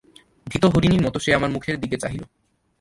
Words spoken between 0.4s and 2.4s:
ভীত হরিণীর মতো সে আমার মুখের দিকে চাহিল।